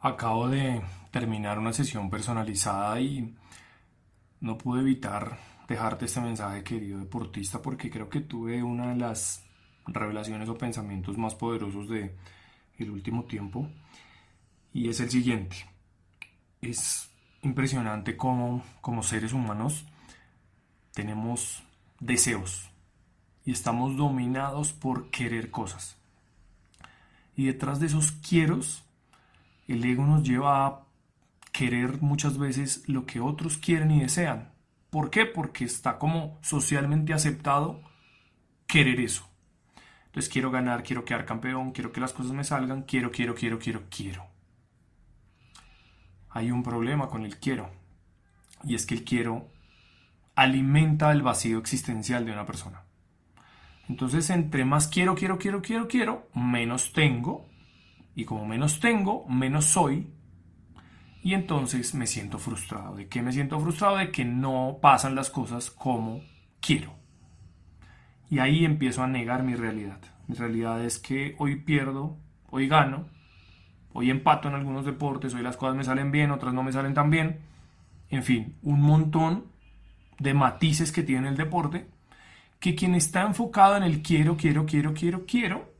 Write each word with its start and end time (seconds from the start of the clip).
Acabo 0.00 0.48
de 0.48 0.80
terminar 1.10 1.58
una 1.58 1.72
sesión 1.72 2.08
personalizada 2.08 3.00
y 3.00 3.34
no 4.40 4.56
pude 4.56 4.82
evitar 4.82 5.38
dejarte 5.66 6.04
este 6.04 6.20
mensaje, 6.20 6.62
querido 6.62 7.00
deportista, 7.00 7.60
porque 7.60 7.90
creo 7.90 8.08
que 8.08 8.20
tuve 8.20 8.62
una 8.62 8.90
de 8.90 8.96
las 8.96 9.44
revelaciones 9.86 10.48
o 10.48 10.56
pensamientos 10.56 11.18
más 11.18 11.34
poderosos 11.34 11.88
de 11.88 12.14
el 12.78 12.90
último 12.90 13.24
tiempo 13.24 13.68
y 14.72 14.88
es 14.88 15.00
el 15.00 15.10
siguiente. 15.10 15.56
Es 16.60 17.10
impresionante 17.42 18.16
cómo 18.16 18.62
como 18.80 19.02
seres 19.02 19.32
humanos 19.32 19.84
tenemos 20.92 21.64
deseos 21.98 22.70
y 23.44 23.50
estamos 23.50 23.96
dominados 23.96 24.72
por 24.72 25.10
querer 25.10 25.50
cosas. 25.50 25.96
Y 27.34 27.46
detrás 27.46 27.80
de 27.80 27.86
esos 27.86 28.12
quieros 28.12 28.84
el 29.68 29.84
ego 29.84 30.04
nos 30.04 30.22
lleva 30.22 30.66
a 30.66 30.80
querer 31.52 32.00
muchas 32.00 32.38
veces 32.38 32.88
lo 32.88 33.06
que 33.06 33.20
otros 33.20 33.58
quieren 33.58 33.90
y 33.90 34.00
desean. 34.00 34.52
¿Por 34.90 35.10
qué? 35.10 35.26
Porque 35.26 35.64
está 35.64 35.98
como 35.98 36.38
socialmente 36.42 37.12
aceptado 37.12 37.82
querer 38.66 39.00
eso. 39.00 39.28
Entonces 40.06 40.32
quiero 40.32 40.50
ganar, 40.50 40.82
quiero 40.82 41.04
quedar 41.04 41.26
campeón, 41.26 41.72
quiero 41.72 41.92
que 41.92 42.00
las 42.00 42.12
cosas 42.12 42.32
me 42.32 42.44
salgan, 42.44 42.82
quiero, 42.82 43.10
quiero, 43.10 43.34
quiero, 43.34 43.58
quiero, 43.58 43.82
quiero. 43.90 44.26
Hay 46.30 46.50
un 46.50 46.62
problema 46.62 47.08
con 47.08 47.24
el 47.24 47.38
quiero. 47.38 47.70
Y 48.64 48.74
es 48.74 48.86
que 48.86 48.94
el 48.94 49.04
quiero 49.04 49.50
alimenta 50.34 51.12
el 51.12 51.22
vacío 51.22 51.58
existencial 51.58 52.24
de 52.24 52.32
una 52.32 52.46
persona. 52.46 52.82
Entonces, 53.88 54.30
entre 54.30 54.64
más 54.64 54.88
quiero, 54.88 55.14
quiero, 55.14 55.38
quiero, 55.38 55.60
quiero, 55.62 55.88
quiero, 55.88 56.28
menos 56.34 56.92
tengo 56.92 57.47
y 58.18 58.24
como 58.24 58.44
menos 58.44 58.80
tengo, 58.80 59.24
menos 59.28 59.66
soy. 59.66 60.10
Y 61.22 61.34
entonces 61.34 61.94
me 61.94 62.04
siento 62.04 62.40
frustrado. 62.40 62.96
¿De 62.96 63.06
qué 63.06 63.22
me 63.22 63.30
siento 63.30 63.60
frustrado? 63.60 63.98
De 63.98 64.10
que 64.10 64.24
no 64.24 64.78
pasan 64.82 65.14
las 65.14 65.30
cosas 65.30 65.70
como 65.70 66.22
quiero. 66.60 66.96
Y 68.28 68.40
ahí 68.40 68.64
empiezo 68.64 69.04
a 69.04 69.06
negar 69.06 69.44
mi 69.44 69.54
realidad. 69.54 70.00
Mi 70.26 70.34
realidad 70.34 70.84
es 70.84 70.98
que 70.98 71.36
hoy 71.38 71.60
pierdo, 71.60 72.16
hoy 72.50 72.66
gano, 72.66 73.06
hoy 73.92 74.10
empato 74.10 74.48
en 74.48 74.56
algunos 74.56 74.84
deportes, 74.84 75.32
hoy 75.34 75.44
las 75.44 75.56
cosas 75.56 75.76
me 75.76 75.84
salen 75.84 76.10
bien, 76.10 76.32
otras 76.32 76.52
no 76.52 76.64
me 76.64 76.72
salen 76.72 76.94
tan 76.94 77.10
bien. 77.10 77.38
En 78.10 78.24
fin, 78.24 78.56
un 78.64 78.80
montón 78.80 79.44
de 80.18 80.34
matices 80.34 80.90
que 80.90 81.04
tiene 81.04 81.28
el 81.28 81.36
deporte 81.36 81.86
que 82.58 82.74
quien 82.74 82.96
está 82.96 83.22
enfocado 83.22 83.76
en 83.76 83.84
el 83.84 84.02
quiero, 84.02 84.36
quiero, 84.36 84.66
quiero, 84.66 84.92
quiero, 84.92 85.24
quiero, 85.24 85.77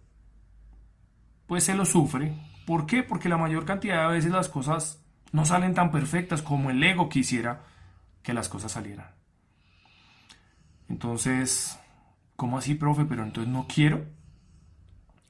pues 1.48 1.64
se 1.64 1.74
lo 1.74 1.84
sufre. 1.84 2.32
¿Por 2.66 2.86
qué? 2.86 3.02
Porque 3.02 3.28
la 3.28 3.38
mayor 3.38 3.64
cantidad 3.64 4.06
de 4.06 4.14
veces 4.14 4.30
las 4.30 4.48
cosas 4.48 5.02
no 5.32 5.44
salen 5.44 5.74
tan 5.74 5.90
perfectas 5.90 6.42
como 6.42 6.70
el 6.70 6.82
ego 6.84 7.08
quisiera 7.08 7.64
que 8.22 8.34
las 8.34 8.48
cosas 8.48 8.70
salieran. 8.70 9.06
Entonces, 10.88 11.78
¿cómo 12.36 12.58
así, 12.58 12.74
profe? 12.74 13.04
Pero 13.06 13.24
entonces 13.24 13.52
no 13.52 13.66
quiero. 13.66 14.06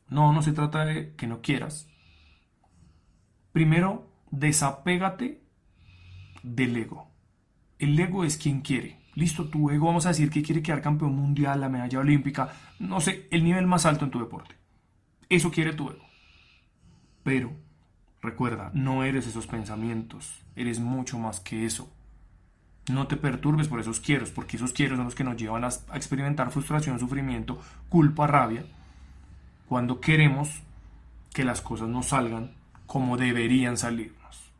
No, 0.09 0.33
no 0.33 0.43
se 0.43 0.53
trata 0.53 0.85
de 0.85 1.15
que 1.15 1.27
no 1.27 1.41
quieras. 1.41 1.89
Primero, 3.53 4.11
desapégate 4.31 5.43
del 6.43 6.77
ego. 6.77 7.11
El 7.79 7.99
ego 7.99 8.25
es 8.25 8.37
quien 8.37 8.61
quiere. 8.61 8.99
Listo, 9.15 9.49
tu 9.49 9.71
ego, 9.71 9.87
vamos 9.87 10.07
a 10.07 10.11
decir 10.11 10.31
que 10.31 10.43
quiere 10.43 10.63
quedar 10.63 10.83
campeón 10.83 11.15
mundial, 11.15 11.61
la 11.61 11.69
medalla 11.69 12.01
olímpica, 12.01 12.53
no 12.79 13.01
sé, 13.01 13.29
el 13.31 13.45
nivel 13.45 13.67
más 13.67 13.85
alto 13.87 14.05
en 14.05 14.11
tu 14.11 14.21
deporte. 14.21 14.57
Eso 15.29 15.51
quiere 15.51 15.73
tu 15.73 15.91
ego. 15.91 16.08
Pero, 17.29 17.53
recuerda, 18.23 18.71
no 18.73 19.05
eres 19.05 19.27
esos 19.27 19.47
pensamientos, 19.47 20.41
eres 20.57 20.81
mucho 20.81 21.19
más 21.19 21.41
que 21.41 21.67
eso. 21.67 21.93
No 22.91 23.07
te 23.07 23.19
perturbes 23.19 23.69
por 23.69 23.81
esos 23.81 24.01
quieros, 24.01 24.31
porque 24.31 24.57
esos 24.57 24.73
quieros 24.73 24.97
son 24.97 25.05
los 25.05 25.15
que 25.15 25.25
nos 25.25 25.37
llevan 25.37 25.63
a, 25.63 25.69
experimentar 25.93 26.51
frustración, 26.51 26.99
sufrimiento, 26.99 27.61
culpa, 27.91 28.27
rabia, 28.27 28.65
cuando 29.69 30.01
queremos 30.01 30.63
que 31.35 31.45
las 31.45 31.61
cosas 31.61 31.91
no 31.91 32.03
salgan 32.03 32.53
como 32.87 33.19
deberían 33.19 33.77
salirnos. 33.77 34.51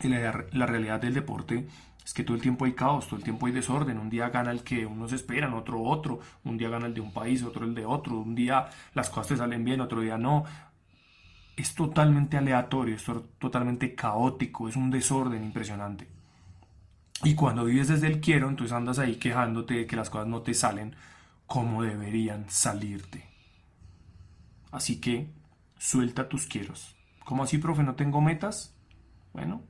Y 0.00 0.08
la, 0.08 0.46
la 0.50 0.66
realidad 0.66 1.00
del 1.00 1.14
deporte 1.14 1.68
es 2.04 2.12
que 2.12 2.24
todo 2.24 2.34
el 2.34 2.42
tiempo 2.42 2.64
hay 2.64 2.72
caos, 2.72 3.06
todo 3.06 3.18
el 3.18 3.22
tiempo 3.22 3.46
hay 3.46 3.52
desorden. 3.52 3.96
Un 3.96 4.10
día 4.10 4.28
gana 4.30 4.50
el 4.50 4.64
que 4.64 4.86
unos 4.86 5.12
esperan, 5.12 5.54
otro 5.54 5.80
otro. 5.80 6.18
Un 6.42 6.58
día 6.58 6.68
gana 6.68 6.86
el 6.86 6.94
de 6.94 7.00
un 7.00 7.12
país, 7.12 7.44
otro 7.44 7.64
el 7.64 7.76
de 7.76 7.86
otro. 7.86 8.18
Un 8.18 8.34
día 8.34 8.68
las 8.94 9.08
cosas 9.08 9.28
te 9.28 9.36
salen 9.36 9.64
bien, 9.64 9.80
otro 9.80 10.00
día 10.00 10.18
no 10.18 10.44
es 11.60 11.74
totalmente 11.74 12.36
aleatorio, 12.36 12.96
es 12.96 13.04
totalmente 13.38 13.94
caótico, 13.94 14.68
es 14.68 14.76
un 14.76 14.90
desorden 14.90 15.44
impresionante. 15.44 16.08
Y 17.22 17.34
cuando 17.34 17.64
vives 17.64 17.88
desde 17.88 18.06
el 18.06 18.20
quiero, 18.20 18.48
entonces 18.48 18.74
andas 18.74 18.98
ahí 18.98 19.16
quejándote 19.16 19.74
de 19.74 19.86
que 19.86 19.96
las 19.96 20.08
cosas 20.08 20.26
no 20.26 20.42
te 20.42 20.54
salen 20.54 20.96
como 21.46 21.82
deberían 21.82 22.48
salirte. 22.48 23.28
Así 24.70 25.00
que 25.00 25.30
suelta 25.76 26.28
tus 26.28 26.46
quieros. 26.46 26.96
¿Cómo 27.24 27.42
así, 27.42 27.58
profe? 27.58 27.82
¿No 27.82 27.94
tengo 27.94 28.20
metas? 28.20 28.74
Bueno, 29.34 29.62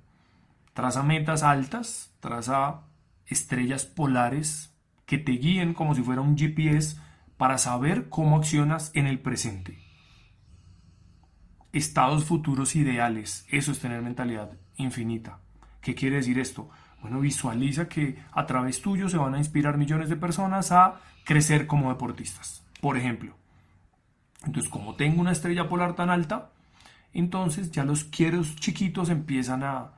traza 0.74 1.02
metas 1.02 1.42
altas, 1.42 2.14
traza 2.20 2.82
estrellas 3.26 3.84
polares 3.84 4.72
que 5.06 5.18
te 5.18 5.32
guíen 5.32 5.74
como 5.74 5.94
si 5.94 6.02
fuera 6.02 6.20
un 6.20 6.36
GPS 6.38 6.98
para 7.36 7.58
saber 7.58 8.08
cómo 8.08 8.36
accionas 8.36 8.92
en 8.94 9.06
el 9.06 9.18
presente 9.18 9.89
estados 11.72 12.24
futuros 12.24 12.76
ideales. 12.76 13.46
Eso 13.48 13.72
es 13.72 13.78
tener 13.78 14.02
mentalidad 14.02 14.50
infinita. 14.76 15.38
¿Qué 15.80 15.94
quiere 15.94 16.16
decir 16.16 16.38
esto? 16.38 16.68
Bueno, 17.00 17.20
visualiza 17.20 17.88
que 17.88 18.18
a 18.32 18.46
través 18.46 18.82
tuyo 18.82 19.08
se 19.08 19.16
van 19.16 19.34
a 19.34 19.38
inspirar 19.38 19.78
millones 19.78 20.08
de 20.08 20.16
personas 20.16 20.72
a 20.72 21.00
crecer 21.24 21.66
como 21.66 21.88
deportistas. 21.90 22.64
Por 22.80 22.96
ejemplo. 22.96 23.34
Entonces, 24.44 24.70
como 24.70 24.96
tengo 24.96 25.20
una 25.20 25.32
estrella 25.32 25.68
polar 25.68 25.94
tan 25.94 26.10
alta, 26.10 26.50
entonces 27.12 27.70
ya 27.70 27.84
los 27.84 28.04
quieros 28.04 28.56
chiquitos 28.56 29.10
empiezan 29.10 29.62
a, 29.62 29.92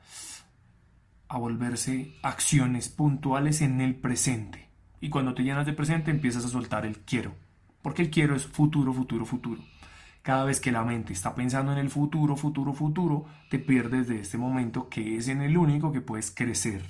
a 1.28 1.38
volverse 1.38 2.14
acciones 2.22 2.88
puntuales 2.88 3.60
en 3.62 3.80
el 3.80 3.94
presente. 3.94 4.68
Y 5.00 5.08
cuando 5.08 5.34
te 5.34 5.42
llenas 5.42 5.66
de 5.66 5.72
presente 5.72 6.10
empiezas 6.10 6.44
a 6.44 6.48
soltar 6.48 6.86
el 6.86 6.98
quiero. 6.98 7.34
Porque 7.82 8.02
el 8.02 8.10
quiero 8.10 8.36
es 8.36 8.46
futuro, 8.46 8.92
futuro, 8.92 9.24
futuro. 9.26 9.62
Cada 10.22 10.44
vez 10.44 10.60
que 10.60 10.70
la 10.70 10.84
mente 10.84 11.12
está 11.12 11.34
pensando 11.34 11.72
en 11.72 11.78
el 11.78 11.90
futuro, 11.90 12.36
futuro, 12.36 12.72
futuro, 12.72 13.26
te 13.50 13.58
pierdes 13.58 14.06
de 14.06 14.20
este 14.20 14.38
momento 14.38 14.88
que 14.88 15.16
es 15.16 15.28
en 15.28 15.42
el 15.42 15.56
único 15.56 15.90
que 15.90 16.00
puedes 16.00 16.30
crecer. 16.30 16.82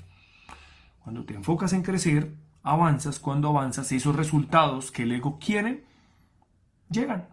Cuando 1.02 1.24
te 1.24 1.34
enfocas 1.34 1.72
en 1.72 1.82
crecer, 1.82 2.34
avanzas. 2.62 3.18
Cuando 3.18 3.48
avanzas, 3.48 3.90
esos 3.92 4.14
resultados 4.14 4.92
que 4.92 5.04
el 5.04 5.12
ego 5.12 5.38
quiere, 5.38 5.84
llegan. 6.90 7.28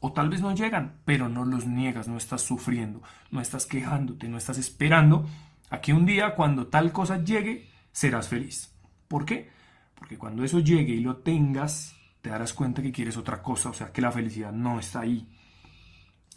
O 0.00 0.12
tal 0.12 0.28
vez 0.28 0.40
no 0.40 0.54
llegan, 0.54 1.00
pero 1.04 1.28
no 1.28 1.44
los 1.44 1.66
niegas, 1.66 2.06
no 2.06 2.16
estás 2.16 2.42
sufriendo, 2.42 3.02
no 3.30 3.40
estás 3.40 3.66
quejándote, 3.66 4.28
no 4.28 4.38
estás 4.38 4.58
esperando 4.58 5.26
a 5.70 5.80
que 5.80 5.92
un 5.92 6.06
día 6.06 6.34
cuando 6.36 6.68
tal 6.68 6.92
cosa 6.92 7.24
llegue, 7.24 7.68
serás 7.90 8.28
feliz. 8.28 8.72
¿Por 9.08 9.24
qué? 9.24 9.50
Porque 9.96 10.16
cuando 10.16 10.44
eso 10.44 10.60
llegue 10.60 10.94
y 10.94 11.00
lo 11.00 11.16
tengas, 11.16 11.97
te 12.22 12.30
darás 12.30 12.52
cuenta 12.52 12.82
que 12.82 12.92
quieres 12.92 13.16
otra 13.16 13.42
cosa, 13.42 13.70
o 13.70 13.74
sea 13.74 13.92
que 13.92 14.00
la 14.00 14.12
felicidad 14.12 14.52
no 14.52 14.78
está 14.78 15.00
ahí. 15.00 15.26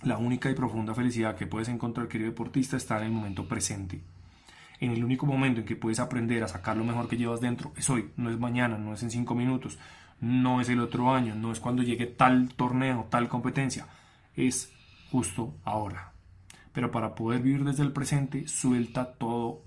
La 0.04 0.18
única 0.18 0.50
y 0.50 0.56
profunda 0.56 0.96
felicidad 0.96 1.36
que 1.36 1.48
puedes 1.48 1.70
encontrar, 1.70 2.08
querido 2.08 2.32
deportista, 2.32 2.78
está 2.78 2.98
en 2.98 3.06
el 3.06 3.12
momento 3.12 3.48
presente. 3.48 4.02
En 4.80 4.92
el 4.92 5.04
único 5.04 5.28
momento 5.28 5.60
en 5.60 5.66
que 5.66 5.76
puedes 5.76 6.00
aprender 6.00 6.44
a 6.44 6.48
sacar 6.48 6.76
lo 6.76 6.84
mejor 6.84 7.08
que 7.08 7.18
llevas 7.18 7.40
dentro 7.40 7.72
es 7.76 7.90
hoy, 7.90 8.10
no 8.18 8.32
es 8.32 8.40
mañana, 8.40 8.78
no 8.78 8.94
es 8.94 9.04
en 9.04 9.12
cinco 9.12 9.36
minutos, 9.36 9.78
no 10.20 10.60
es 10.60 10.70
el 10.70 10.80
otro 10.80 11.14
año, 11.14 11.36
no 11.36 11.52
es 11.52 11.60
cuando 11.60 11.84
llegue 11.84 12.08
tal 12.08 12.50
torneo, 12.56 13.08
tal 13.10 13.28
competencia, 13.28 13.88
es 14.36 14.74
justo 15.12 15.56
ahora. 15.64 16.14
Pero 16.74 16.90
para 16.90 17.14
poder 17.14 17.42
vivir 17.42 17.64
desde 17.64 17.84
el 17.84 17.92
presente, 17.92 18.48
suelta 18.48 19.14
todo, 19.14 19.62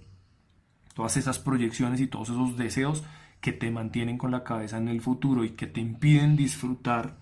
todas 0.94 1.16
esas 1.16 1.38
proyecciones 1.38 2.00
y 2.00 2.06
todos 2.06 2.30
esos 2.30 2.56
deseos 2.56 3.04
que 3.44 3.52
te 3.52 3.70
mantienen 3.70 4.16
con 4.16 4.30
la 4.30 4.42
cabeza 4.42 4.78
en 4.78 4.88
el 4.88 5.02
futuro 5.02 5.44
y 5.44 5.50
que 5.50 5.66
te 5.66 5.78
impiden 5.78 6.34
disfrutar 6.34 7.18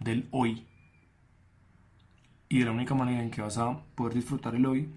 del 0.00 0.26
hoy. 0.32 0.66
Y 2.48 2.58
de 2.58 2.64
la 2.64 2.72
única 2.72 2.96
manera 2.96 3.22
en 3.22 3.30
que 3.30 3.40
vas 3.40 3.56
a 3.58 3.78
poder 3.94 4.14
disfrutar 4.14 4.56
el 4.56 4.66
hoy 4.66 4.88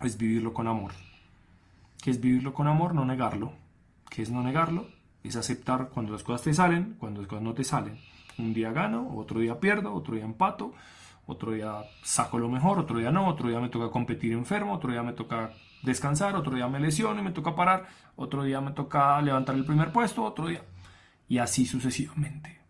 es 0.00 0.16
vivirlo 0.16 0.54
con 0.54 0.68
amor. 0.68 0.92
¿Qué 2.02 2.10
es 2.10 2.18
vivirlo 2.18 2.54
con 2.54 2.66
amor? 2.66 2.94
No 2.94 3.04
negarlo. 3.04 3.52
¿Qué 4.08 4.22
es 4.22 4.30
no 4.30 4.42
negarlo? 4.42 4.86
Es 5.22 5.36
aceptar 5.36 5.90
cuando 5.90 6.12
las 6.12 6.22
cosas 6.22 6.40
te 6.40 6.54
salen, 6.54 6.96
cuando 6.98 7.20
las 7.20 7.28
cosas 7.28 7.44
no 7.44 7.52
te 7.52 7.64
salen. 7.64 7.98
Un 8.38 8.54
día 8.54 8.72
gano, 8.72 9.14
otro 9.18 9.40
día 9.40 9.60
pierdo, 9.60 9.92
otro 9.92 10.14
día 10.14 10.24
empato, 10.24 10.72
otro 11.26 11.52
día 11.52 11.84
saco 12.02 12.38
lo 12.38 12.48
mejor, 12.48 12.78
otro 12.78 12.98
día 12.98 13.10
no, 13.10 13.28
otro 13.28 13.48
día 13.48 13.60
me 13.60 13.68
toca 13.68 13.90
competir 13.90 14.32
enfermo, 14.32 14.74
otro 14.74 14.92
día 14.92 15.02
me 15.02 15.12
toca 15.12 15.52
descansar, 15.82 16.36
otro 16.36 16.54
día 16.54 16.68
me 16.68 16.80
lesiono 16.80 17.20
y 17.20 17.24
me 17.24 17.30
toca 17.30 17.54
parar, 17.54 17.86
otro 18.16 18.42
día 18.42 18.60
me 18.60 18.72
toca 18.72 19.20
levantar 19.22 19.54
el 19.54 19.64
primer 19.64 19.92
puesto, 19.92 20.24
otro 20.24 20.48
día. 20.48 20.62
Y 21.28 21.38
así 21.38 21.66
sucesivamente. 21.66 22.60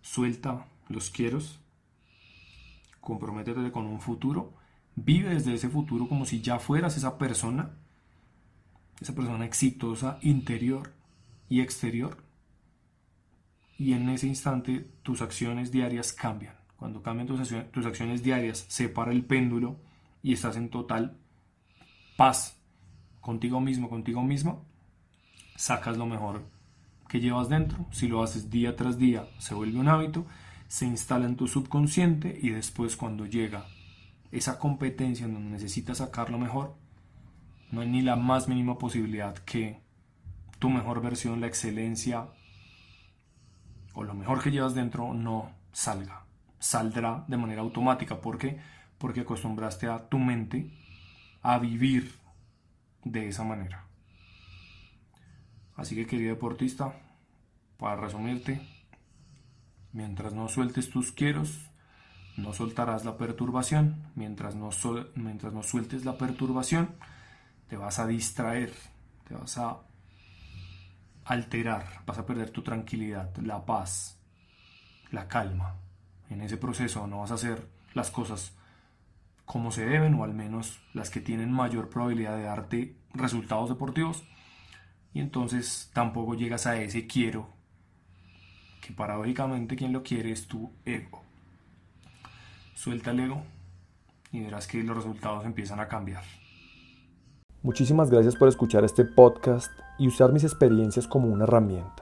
Suelta 0.00 0.66
los 0.88 1.10
quieros, 1.10 1.60
comprométete 3.00 3.70
con 3.70 3.86
un 3.86 4.00
futuro, 4.00 4.52
vive 4.96 5.34
desde 5.34 5.54
ese 5.54 5.68
futuro 5.68 6.08
como 6.08 6.26
si 6.26 6.40
ya 6.40 6.58
fueras 6.58 6.96
esa 6.96 7.18
persona, 7.18 7.70
esa 9.00 9.14
persona 9.14 9.44
exitosa 9.44 10.18
interior 10.22 10.92
y 11.48 11.60
exterior. 11.60 12.16
Y 13.78 13.94
en 13.94 14.08
ese 14.10 14.26
instante 14.26 14.80
tus 15.02 15.22
acciones 15.22 15.72
diarias 15.72 16.12
cambian. 16.12 16.61
Cuando 16.82 17.00
cambian 17.00 17.28
tus 17.28 17.86
acciones, 17.86 18.24
diarias, 18.24 18.64
se 18.66 18.88
para 18.88 19.12
el 19.12 19.24
péndulo 19.24 19.76
y 20.20 20.32
estás 20.32 20.56
en 20.56 20.68
total 20.68 21.16
paz 22.16 22.60
contigo 23.20 23.60
mismo, 23.60 23.88
contigo 23.88 24.20
mismo, 24.24 24.64
sacas 25.54 25.96
lo 25.96 26.06
mejor 26.06 26.42
que 27.08 27.20
llevas 27.20 27.48
dentro. 27.48 27.86
Si 27.92 28.08
lo 28.08 28.20
haces 28.20 28.50
día 28.50 28.74
tras 28.74 28.98
día, 28.98 29.28
se 29.38 29.54
vuelve 29.54 29.78
un 29.78 29.86
hábito, 29.86 30.26
se 30.66 30.84
instala 30.84 31.26
en 31.26 31.36
tu 31.36 31.46
subconsciente 31.46 32.36
y 32.42 32.50
después 32.50 32.96
cuando 32.96 33.26
llega 33.26 33.64
esa 34.32 34.58
competencia 34.58 35.26
en 35.26 35.34
donde 35.34 35.50
necesitas 35.50 35.98
sacarlo 35.98 36.36
mejor, 36.36 36.74
no 37.70 37.82
hay 37.82 37.88
ni 37.88 38.02
la 38.02 38.16
más 38.16 38.48
mínima 38.48 38.76
posibilidad 38.76 39.38
que 39.38 39.78
tu 40.58 40.68
mejor 40.68 41.00
versión, 41.00 41.40
la 41.40 41.46
excelencia 41.46 42.26
o 43.94 44.02
lo 44.02 44.14
mejor 44.14 44.42
que 44.42 44.50
llevas 44.50 44.74
dentro 44.74 45.14
no 45.14 45.52
salga. 45.70 46.21
Saldrá 46.62 47.24
de 47.26 47.36
manera 47.36 47.60
automática. 47.60 48.20
¿Por 48.20 48.38
qué? 48.38 48.60
Porque 48.96 49.22
acostumbraste 49.22 49.88
a 49.88 50.08
tu 50.08 50.20
mente 50.20 50.70
a 51.42 51.58
vivir 51.58 52.14
de 53.02 53.26
esa 53.26 53.42
manera. 53.42 53.86
Así 55.74 55.96
que 55.96 56.06
querido 56.06 56.30
deportista, 56.30 56.94
para 57.78 57.96
resumirte, 57.96 58.62
mientras 59.92 60.34
no 60.34 60.48
sueltes 60.48 60.88
tus 60.88 61.10
quieros, 61.10 61.68
no 62.36 62.52
soltarás 62.52 63.04
la 63.04 63.16
perturbación. 63.16 64.12
Mientras 64.14 64.54
no, 64.54 64.70
mientras 65.16 65.52
no 65.52 65.64
sueltes 65.64 66.04
la 66.04 66.16
perturbación, 66.16 66.94
te 67.66 67.76
vas 67.76 67.98
a 67.98 68.06
distraer, 68.06 68.72
te 69.26 69.34
vas 69.34 69.58
a 69.58 69.80
alterar, 71.24 72.04
vas 72.06 72.18
a 72.18 72.24
perder 72.24 72.50
tu 72.50 72.62
tranquilidad, 72.62 73.36
la 73.38 73.66
paz, 73.66 74.20
la 75.10 75.26
calma. 75.26 75.81
En 76.32 76.40
ese 76.40 76.56
proceso 76.56 77.06
no 77.06 77.20
vas 77.20 77.30
a 77.30 77.34
hacer 77.34 77.66
las 77.94 78.10
cosas 78.10 78.52
como 79.44 79.70
se 79.70 79.84
deben 79.84 80.14
o 80.14 80.24
al 80.24 80.34
menos 80.34 80.80
las 80.94 81.10
que 81.10 81.20
tienen 81.20 81.52
mayor 81.52 81.88
probabilidad 81.88 82.36
de 82.36 82.44
darte 82.44 82.96
resultados 83.12 83.68
deportivos 83.68 84.24
y 85.12 85.20
entonces 85.20 85.90
tampoco 85.92 86.34
llegas 86.34 86.66
a 86.66 86.80
ese 86.80 87.06
quiero 87.06 87.48
que 88.80 88.92
paradójicamente 88.92 89.76
quien 89.76 89.92
lo 89.92 90.02
quiere 90.02 90.32
es 90.32 90.48
tu 90.48 90.72
ego. 90.84 91.22
Suelta 92.74 93.10
el 93.10 93.20
ego 93.20 93.42
y 94.32 94.40
verás 94.40 94.66
que 94.66 94.82
los 94.82 94.96
resultados 94.96 95.44
empiezan 95.44 95.80
a 95.80 95.88
cambiar. 95.88 96.24
Muchísimas 97.62 98.10
gracias 98.10 98.34
por 98.34 98.48
escuchar 98.48 98.84
este 98.84 99.04
podcast 99.04 99.70
y 99.98 100.08
usar 100.08 100.32
mis 100.32 100.42
experiencias 100.42 101.06
como 101.06 101.28
una 101.28 101.44
herramienta. 101.44 102.01